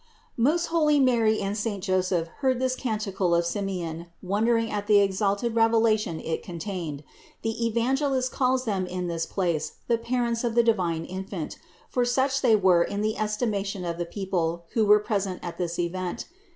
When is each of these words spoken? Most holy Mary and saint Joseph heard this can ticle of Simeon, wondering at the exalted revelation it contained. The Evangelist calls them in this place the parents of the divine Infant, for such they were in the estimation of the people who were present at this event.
Most 0.39 0.65
holy 0.73 0.99
Mary 0.99 1.39
and 1.41 1.55
saint 1.55 1.83
Joseph 1.83 2.27
heard 2.39 2.57
this 2.57 2.75
can 2.75 2.97
ticle 2.97 3.37
of 3.37 3.45
Simeon, 3.45 4.07
wondering 4.23 4.71
at 4.71 4.87
the 4.87 4.97
exalted 4.97 5.53
revelation 5.55 6.19
it 6.19 6.41
contained. 6.41 7.03
The 7.43 7.67
Evangelist 7.67 8.31
calls 8.31 8.65
them 8.65 8.87
in 8.87 9.05
this 9.05 9.27
place 9.27 9.73
the 9.87 9.99
parents 9.99 10.43
of 10.43 10.55
the 10.55 10.63
divine 10.63 11.05
Infant, 11.05 11.59
for 11.87 12.03
such 12.03 12.41
they 12.41 12.55
were 12.55 12.83
in 12.83 13.01
the 13.01 13.15
estimation 13.15 13.85
of 13.85 13.99
the 13.99 14.05
people 14.07 14.65
who 14.73 14.87
were 14.87 14.97
present 14.97 15.39
at 15.43 15.59
this 15.59 15.77
event. 15.77 16.25